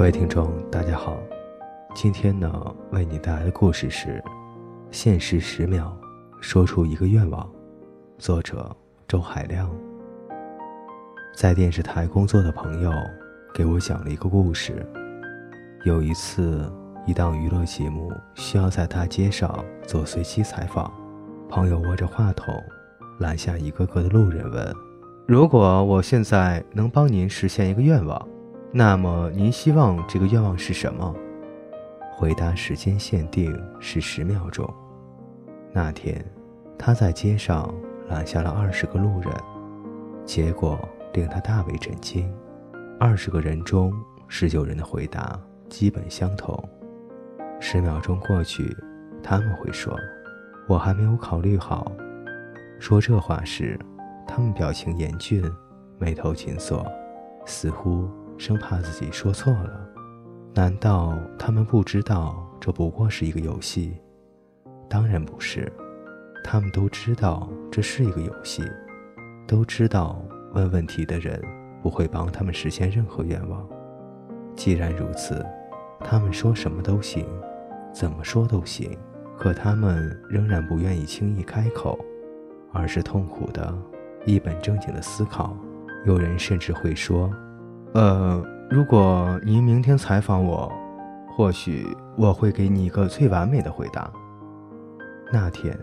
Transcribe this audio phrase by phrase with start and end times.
[0.00, 1.18] 各位听众，大家好。
[1.94, 2.50] 今天呢，
[2.90, 4.08] 为你带来的故事是
[4.90, 5.94] 《限时十秒
[6.40, 7.44] 说出一个愿望》，
[8.16, 8.74] 作者
[9.06, 9.70] 周海亮。
[11.36, 12.90] 在电视台工作的朋友
[13.52, 14.74] 给我讲了一个故事。
[15.84, 16.72] 有一次，
[17.06, 20.90] 一档娱乐节目需要在大街上做随机采访，
[21.46, 22.54] 朋友握着话筒，
[23.18, 24.74] 拦下一个个的路人问
[25.28, 28.26] ：“如果我现在能帮您实现一个愿望，
[28.72, 31.14] 那么您希望这个愿望是什么？”
[32.12, 34.68] 回答时间限定是十秒钟。
[35.72, 36.24] 那天，
[36.78, 37.72] 他在街上
[38.08, 39.32] 拦下了二十个路人，
[40.24, 40.78] 结果
[41.14, 42.30] 令他大为震惊：
[42.98, 43.92] 二十个人中，
[44.28, 46.62] 十九人的回答基本相同。
[47.58, 48.76] 十秒钟过去，
[49.22, 49.96] 他们会说
[50.68, 51.90] ：“我还没有考虑好。”
[52.78, 53.78] 说这话时，
[54.26, 55.42] 他们表情严峻，
[55.98, 56.86] 眉头紧锁，
[57.46, 58.08] 似乎
[58.40, 59.86] 生怕自己说错了。
[60.54, 63.92] 难道他们不知道这不过是一个游戏？
[64.88, 65.70] 当然不是，
[66.42, 68.62] 他们都知道这是一个游戏，
[69.46, 70.24] 都知道
[70.54, 71.38] 问问题的人
[71.82, 73.68] 不会帮他们实现任何愿望。
[74.56, 75.44] 既然如此，
[76.00, 77.26] 他们说什么都行，
[77.92, 78.96] 怎么说都行，
[79.36, 82.02] 可他们仍然不愿意轻易开口，
[82.72, 83.76] 而是痛苦的、
[84.24, 85.54] 一本正经的思考。
[86.06, 87.30] 有人甚至会说
[87.94, 90.72] ：“呃。”如果您明天采访我，
[91.34, 91.84] 或许
[92.16, 94.08] 我会给你一个最完美的回答。
[95.32, 95.76] 那天，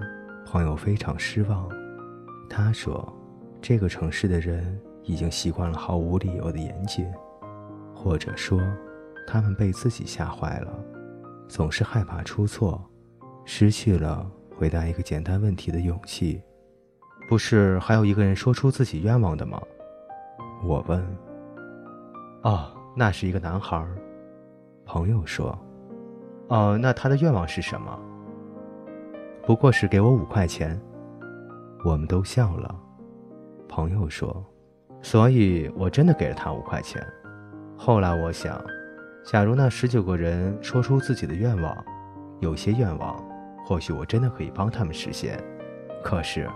[0.46, 1.68] 朋友非常失望。
[2.50, 3.14] 他说
[3.62, 7.06] ：“这个城市的人已经习惯了毫无理由的严谨，
[7.94, 8.58] 或者说，
[9.28, 10.74] 他们被自己吓坏了，
[11.50, 12.82] 总是害怕出错，
[13.44, 14.26] 失去了
[14.58, 16.42] 回答一个简单问题的勇气。”
[17.28, 19.62] 不是还有一个人说出自己愿望的吗？
[20.64, 21.06] 我问。
[22.48, 22.74] 哦。
[23.00, 23.86] 那是一个男孩，
[24.84, 25.56] 朋友说
[26.50, 28.00] ：“哦，那他的愿望是什么？”
[29.46, 30.82] 不过是给我五块钱。
[31.86, 32.76] 我们都笑了。
[33.70, 34.44] 朋友说
[35.00, 37.06] ：“所以我真的给了他五块钱。”
[37.78, 38.60] 后来我想，
[39.24, 41.86] 假如那十九个人说出自己的愿望，
[42.40, 43.24] 有些愿望，
[43.64, 45.40] 或许我真的可以帮他们实现。
[46.04, 46.50] 可是，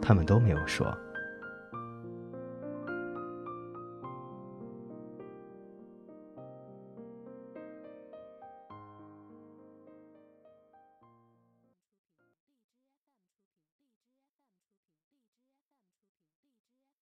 [0.00, 0.86] 他们都没有说。